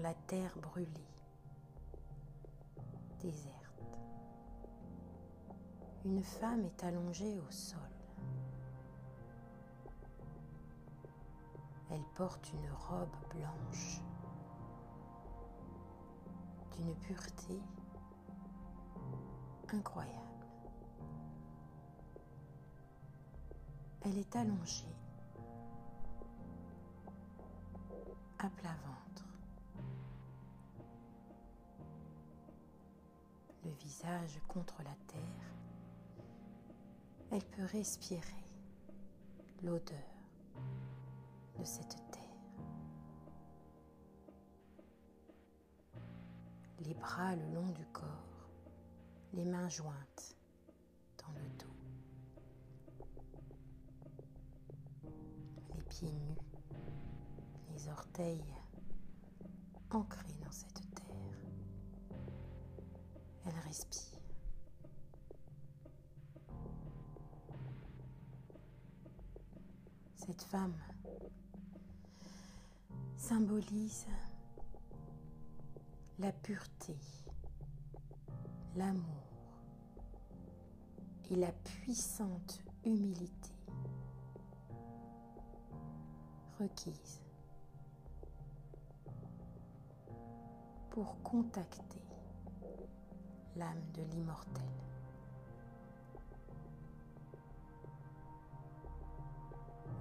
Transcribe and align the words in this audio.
la 0.00 0.14
terre 0.14 0.56
brûlée, 0.58 0.88
déserte. 3.20 3.56
Une 6.04 6.22
femme 6.22 6.64
est 6.64 6.84
allongée 6.84 7.38
au 7.38 7.50
sol. 7.50 7.78
Elle 11.90 12.04
porte 12.14 12.50
une 12.52 12.70
robe 12.70 13.16
blanche 13.34 14.00
d'une 16.76 16.94
pureté 16.96 17.60
incroyable. 19.72 20.16
Elle 24.02 24.16
est 24.16 24.36
allongée 24.36 24.96
à 28.38 28.48
plat 28.48 28.74
ventre, 28.86 29.09
visage 33.72 34.40
contre 34.48 34.82
la 34.82 34.94
terre. 35.06 35.54
Elle 37.30 37.44
peut 37.44 37.64
respirer 37.64 38.44
l'odeur 39.62 39.98
de 41.58 41.64
cette 41.64 41.96
terre. 42.10 42.20
Les 46.80 46.94
bras 46.94 47.36
le 47.36 47.54
long 47.54 47.68
du 47.68 47.84
corps, 47.86 48.48
les 49.32 49.44
mains 49.44 49.68
jointes 49.68 50.36
dans 51.18 51.32
le 51.32 51.48
dos. 51.58 51.66
Les 55.74 55.82
pieds 55.82 56.12
nus, 56.12 56.38
les 57.72 57.88
orteils 57.88 58.54
ancrés 59.90 60.39
Cette 70.16 70.42
femme 70.50 70.74
symbolise 73.16 74.06
la 76.18 76.32
pureté, 76.32 76.96
l'amour 78.74 79.04
et 81.30 81.36
la 81.36 81.52
puissante 81.52 82.60
humilité 82.84 83.52
requise 86.58 87.22
pour 90.90 91.22
contacter 91.22 92.09
l'âme 93.56 93.82
de 93.94 94.02
l'immortel. 94.02 94.64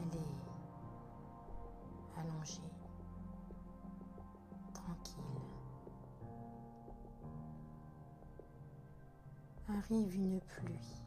Elle 0.00 0.18
est 0.18 0.44
allongée, 2.20 2.72
tranquille. 4.72 5.22
Arrive 9.68 10.14
une 10.14 10.40
pluie 10.40 11.02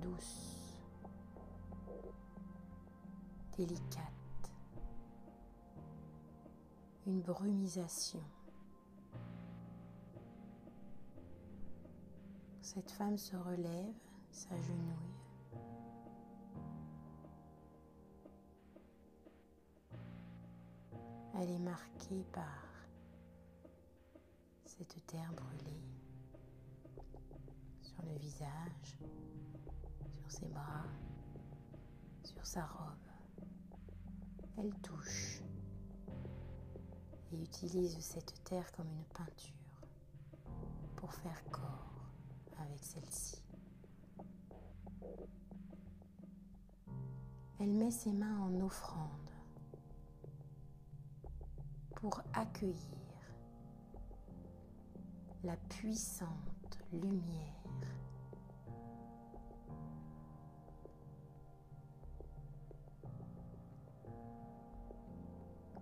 douce, 0.00 0.78
délicate, 3.56 4.02
une 7.06 7.20
brumisation. 7.20 8.22
Cette 12.78 12.92
femme 12.92 13.18
se 13.18 13.34
relève, 13.34 13.92
s'agenouille. 14.30 14.94
Elle 21.34 21.50
est 21.50 21.58
marquée 21.58 22.24
par 22.32 22.62
cette 24.64 25.04
terre 25.08 25.32
brûlée 25.32 25.82
sur 27.82 28.00
le 28.04 28.16
visage, 28.16 29.00
sur 30.12 30.30
ses 30.30 30.46
bras, 30.46 30.84
sur 32.22 32.46
sa 32.46 32.64
robe. 32.64 33.82
Elle 34.56 34.72
touche 34.82 35.42
et 37.32 37.42
utilise 37.42 37.98
cette 37.98 38.44
terre 38.44 38.70
comme 38.70 38.88
une 38.88 39.04
peinture 39.16 39.82
pour 40.94 41.12
faire 41.12 41.42
corps 41.50 41.97
avec 42.58 42.84
celle-ci. 42.84 43.42
Elle 47.60 47.72
met 47.72 47.90
ses 47.90 48.12
mains 48.12 48.38
en 48.40 48.60
offrande 48.60 49.30
pour 51.96 52.22
accueillir 52.32 52.76
la 55.42 55.56
puissante 55.56 56.78
lumière 56.92 57.58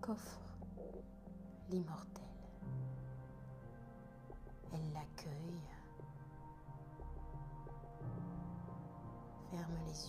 qu'offre 0.01 0.41
l'immortel. 1.69 2.25
Elle 4.73 4.93
l'accueille, 4.93 5.46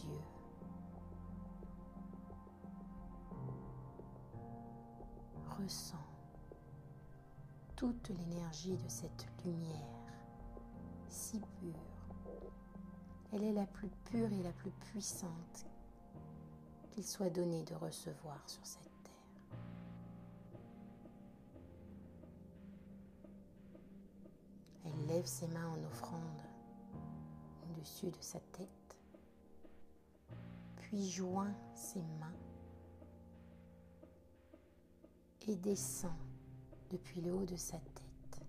yeux. 0.04 0.38
Toute 7.76 8.10
l'énergie 8.10 8.78
de 8.78 8.88
cette 8.88 9.28
lumière 9.44 9.98
si 11.10 11.40
pure. 11.40 11.74
Elle 13.32 13.44
est 13.44 13.54
la 13.54 13.66
plus 13.66 13.90
pure 14.06 14.32
et 14.32 14.44
la 14.44 14.52
plus 14.52 14.72
puissante 14.72 15.66
qu'il 16.92 17.04
soit 17.06 17.30
donné 17.30 17.64
de 17.64 17.76
recevoir 17.76 18.42
sur 18.48 18.66
cette 18.66 18.84
terre. 19.04 19.60
Elle 24.86 25.06
lève 25.08 25.26
ses 25.26 25.48
mains 25.48 25.70
en 25.70 25.84
offrande 25.86 26.42
au-dessus 27.70 28.10
de 28.10 28.22
sa 28.22 28.40
tête, 28.40 28.87
puis 30.88 31.10
joint 31.12 31.54
ses 31.76 32.02
mains 32.02 32.34
et 35.50 35.56
descend 35.58 36.16
depuis 36.90 37.20
le 37.20 37.34
haut 37.34 37.46
de 37.46 37.58
sa 37.58 37.78
tête 37.78 38.42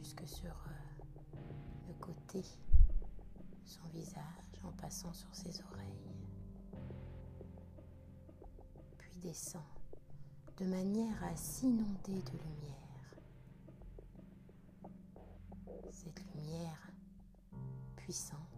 jusque 0.00 0.26
sur 0.26 0.50
euh, 0.50 1.38
le 1.86 1.94
côté 1.94 2.40
de 2.40 3.64
son 3.64 3.86
visage 3.92 4.64
en 4.64 4.72
passant 4.72 5.12
sur 5.12 5.32
ses 5.32 5.60
oreilles, 5.62 6.10
puis 8.98 9.16
descend 9.18 9.62
de 10.56 10.64
manière 10.64 11.22
à 11.22 11.36
s'inonder 11.36 12.22
de 12.22 12.38
lumière. 12.38 12.74
Cette 15.92 16.24
lumière 16.34 16.90
puissante, 17.94 18.53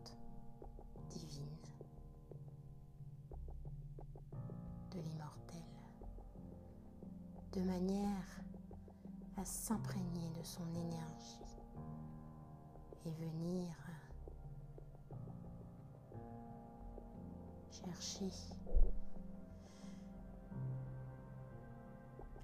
de 7.57 7.63
manière 7.63 8.41
à 9.39 9.45
s'imprégner 9.47 10.31
de 10.39 10.43
son 10.43 10.69
énergie 10.75 11.41
et 13.07 13.11
venir 13.13 13.75
chercher 17.71 18.31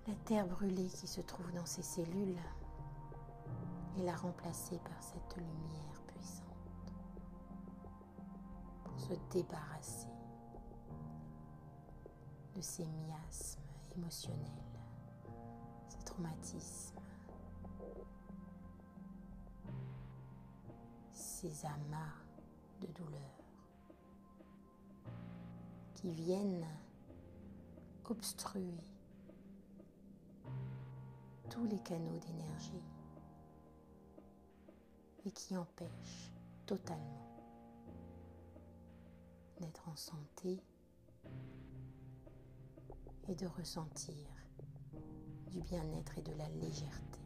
la 0.08 0.14
terre 0.24 0.46
brûlée 0.46 0.88
qui 0.88 1.06
se 1.06 1.20
trouve 1.20 1.52
dans 1.52 1.66
ses 1.66 1.82
cellules 1.82 2.38
et 3.98 4.02
la 4.04 4.16
remplacer 4.16 4.78
par 4.78 5.02
cette 5.02 5.36
lumière 5.36 6.02
puissante 6.06 6.92
pour 8.84 8.98
se 8.98 9.12
débarrasser 9.30 10.08
de 12.56 12.62
ces 12.62 12.86
miasmes 12.86 13.60
émotionnels, 13.94 14.71
ces 21.42 21.66
amas 21.66 22.14
de 22.80 22.86
douleur 22.88 23.20
qui 25.94 26.12
viennent 26.12 26.66
obstruer 28.04 28.84
tous 31.50 31.64
les 31.64 31.78
canaux 31.80 32.18
d'énergie 32.18 32.82
et 35.24 35.30
qui 35.30 35.56
empêche 35.56 36.32
totalement 36.66 37.36
d'être 39.58 39.88
en 39.88 39.96
santé 39.96 40.62
et 43.28 43.34
de 43.34 43.46
ressentir 43.46 44.41
du 45.52 45.60
bien-être 45.60 46.16
et 46.16 46.22
de 46.22 46.32
la 46.32 46.48
légèreté. 46.48 47.20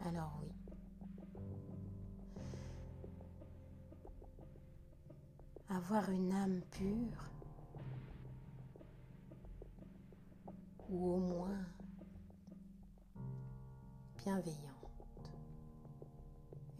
Alors 0.00 0.38
oui, 0.42 0.52
avoir 5.70 6.10
une 6.10 6.30
âme 6.32 6.60
pure 6.70 7.30
ou 10.90 11.14
au 11.14 11.16
moins 11.20 11.64
bienveillante 14.18 15.32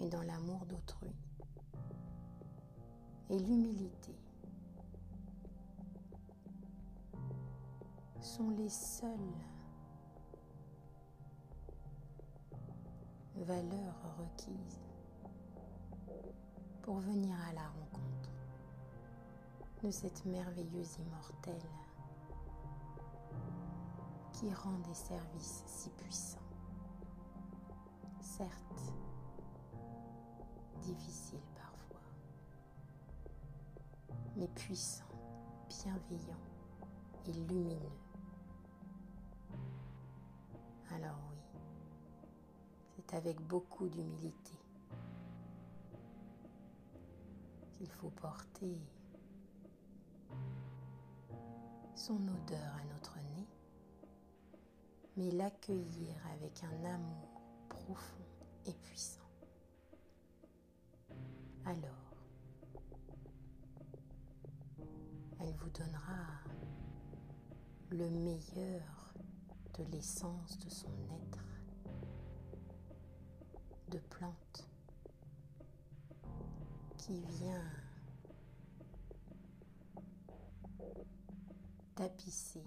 et 0.01 0.09
dans 0.11 0.23
l'amour 0.23 0.67
d'autrui 0.67 1.15
et 3.31 3.39
l'humilité 3.39 4.08
les 8.47 8.69
seules 8.69 9.11
valeurs 13.35 14.17
requises 14.19 14.81
pour 16.83 16.99
venir 16.99 17.35
à 17.49 17.53
la 17.53 17.67
rencontre 17.69 18.31
de 19.83 19.91
cette 19.91 20.25
merveilleuse 20.25 20.99
immortelle 20.99 21.69
qui 24.33 24.53
rend 24.55 24.79
des 24.87 24.95
services 24.95 25.65
si 25.67 25.91
puissants. 25.91 26.39
Certes, 28.21 28.93
difficiles 30.83 31.39
parfois, 31.57 32.01
mais 34.37 34.49
puissants, 34.49 35.05
bienveillants 35.69 36.37
et 37.27 37.33
lumineux. 37.33 37.98
Avec 43.15 43.41
beaucoup 43.41 43.89
d'humilité 43.89 44.59
qu'il 47.77 47.91
faut 47.91 48.11
porter 48.11 48.79
son 51.95 52.17
odeur 52.29 52.75
à 52.81 52.85
notre 52.95 53.17
nez, 53.35 53.49
mais 55.17 55.31
l'accueillir 55.31 56.17
avec 56.35 56.63
un 56.65 56.85
amour 56.85 57.41
profond 57.69 58.25
et 58.67 58.75
puissant. 58.75 59.21
Alors, 61.65 62.15
elle 65.41 65.55
vous 65.55 65.71
donnera 65.71 66.25
le 67.91 68.09
meilleur 68.11 69.15
de 69.79 69.85
l'essence 69.93 70.59
de 70.59 70.69
son 70.69 70.91
être, 71.11 71.48
de 73.91 73.99
plante 73.99 74.69
qui 76.99 77.23
vient 77.23 77.65
tapisser 81.95 82.65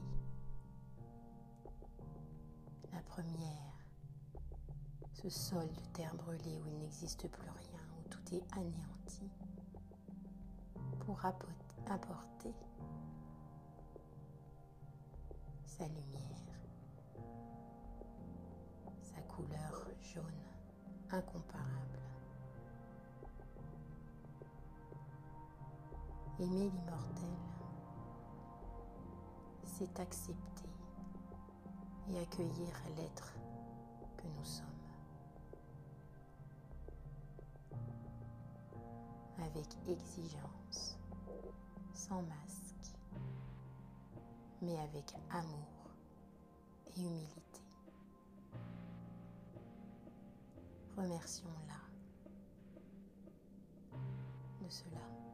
la 2.91 3.01
première, 3.01 3.77
ce 5.13 5.29
sol 5.29 5.68
de 5.68 5.85
terre 5.94 6.15
brûlée 6.15 6.59
où 6.59 6.68
il 6.68 6.79
n'existe 6.79 7.27
plus 7.27 7.50
rien, 7.50 7.79
où 8.00 8.09
tout 8.09 8.35
est 8.35 8.57
anéanti, 8.57 9.29
pour 11.06 11.24
apporter 11.25 12.53
sa 15.65 15.88
lumière, 15.88 16.59
sa 19.01 19.21
couleur 19.21 19.88
jaune 20.01 20.40
incomparable. 21.13 22.00
Aimer 26.40 26.69
l'immortel 26.69 27.31
c'est 29.81 30.00
accepter 30.00 30.69
et 32.10 32.19
accueillir 32.19 32.72
l'être 32.98 33.34
que 34.18 34.28
nous 34.28 34.46
sommes. 34.46 34.68
Avec 39.40 39.68
exigence, 39.88 41.00
sans 41.94 42.22
masque, 42.22 42.96
mais 44.62 44.78
avec 44.78 45.16
amour 45.31 45.96
et 46.96 47.02
humilité. 47.02 47.61
Remercions-la 51.01 51.80
de 54.62 54.69
cela. 54.69 55.31